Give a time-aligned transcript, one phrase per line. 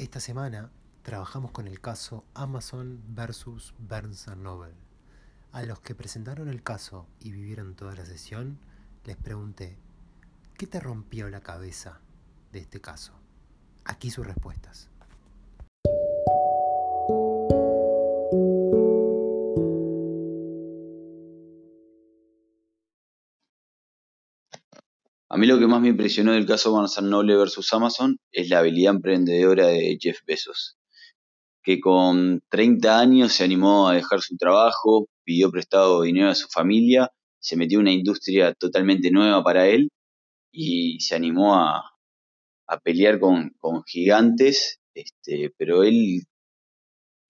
[0.00, 0.70] Esta semana
[1.02, 4.72] trabajamos con el caso Amazon versus Barnes Noble.
[5.52, 8.58] A los que presentaron el caso y vivieron toda la sesión,
[9.04, 9.76] les pregunté,
[10.56, 12.00] ¿qué te rompió la cabeza
[12.50, 13.12] de este caso?
[13.84, 14.88] Aquí sus respuestas.
[25.32, 28.58] A mí lo que más me impresionó del caso Barnes Noble versus Amazon es la
[28.58, 30.76] habilidad emprendedora de Jeff Bezos,
[31.62, 36.48] que con 30 años se animó a dejar su trabajo, pidió prestado dinero a su
[36.48, 39.90] familia, se metió en una industria totalmente nueva para él
[40.50, 41.84] y se animó a,
[42.82, 43.52] pelear con,
[43.86, 46.24] gigantes, este, pero él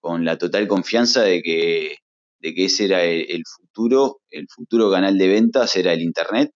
[0.00, 1.96] con la total confianza de que,
[2.40, 6.50] de que ese era el futuro, el futuro canal de ventas era el Internet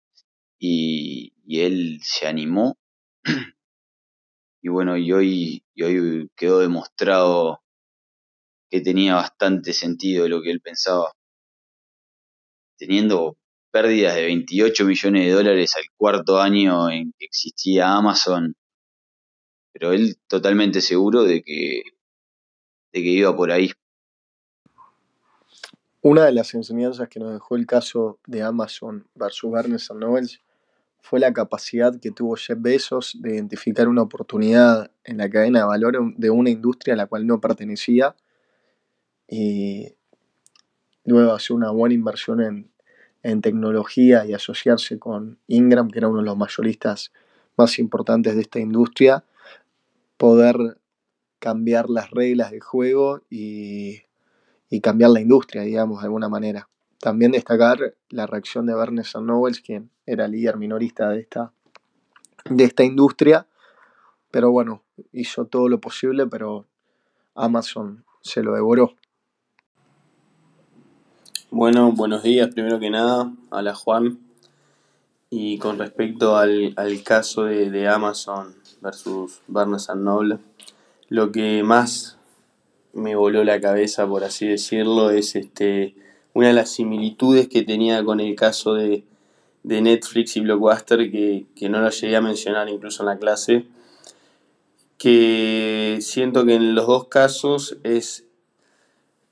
[0.61, 2.77] y, él se animó.
[4.63, 7.61] y bueno, y hoy, y hoy quedó demostrado
[8.71, 11.13] que tenía bastante sentido lo que él pensaba.
[12.79, 13.37] Teniendo
[13.73, 18.55] pérdidas de 28 millones de dólares al cuarto año en que existía Amazon,
[19.73, 21.83] pero él totalmente seguro de que,
[22.93, 23.73] de que iba por ahí.
[26.03, 30.41] Una de las enseñanzas que nos dejó el caso de Amazon versus Barnes Noble
[31.03, 35.65] fue la capacidad que tuvo Jeff Bezos de identificar una oportunidad en la cadena de
[35.67, 38.15] valor de una industria a la cual no pertenecía
[39.29, 39.95] y
[41.05, 42.71] luego hacer una buena inversión en,
[43.23, 47.13] en tecnología y asociarse con Ingram, que era uno de los mayoristas
[47.57, 49.25] más importantes de esta industria,
[50.17, 50.79] poder
[51.39, 54.03] cambiar las reglas de juego y,
[54.69, 56.69] y cambiar la industria, digamos, de alguna manera.
[57.01, 61.51] También destacar la reacción de Barnes Noble, quien era líder minorista de esta,
[62.45, 63.47] de esta industria,
[64.31, 66.67] pero bueno, hizo todo lo posible, pero
[67.35, 68.97] Amazon se lo devoró.
[71.51, 74.21] Bueno, buenos días, primero que nada, la Juan.
[75.31, 80.39] Y con respecto al, caso de, de, Amazon versus Barnes Noble,
[81.09, 82.19] lo que más
[82.93, 85.95] me voló la cabeza, por así decirlo, es este
[86.35, 89.05] una de las similitudes que tenía con el caso de,
[89.63, 93.67] Netflix y Blockbuster, que, no lo llegué a mencionar incluso en la clase,
[94.97, 98.25] que siento que en los dos casos es,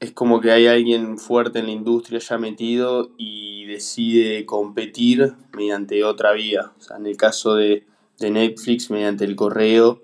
[0.01, 6.05] es como que hay alguien fuerte en la industria ya metido y decide competir mediante
[6.05, 6.73] otra vía.
[6.97, 7.85] En el caso de,
[8.21, 10.03] Netflix, mediante el correo,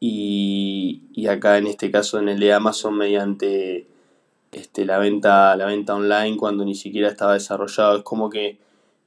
[0.00, 3.86] y, y acá en este caso en el de Amazon mediante
[4.52, 7.98] este, la, venta, la venta online cuando ni siquiera estaba desarrollado.
[7.98, 8.58] Es como que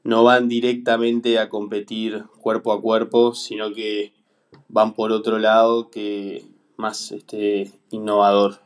[0.03, 4.13] no van directamente a competir cuerpo a cuerpo, sino que
[4.67, 6.45] van por otro lado que
[6.77, 8.59] más este, innovador.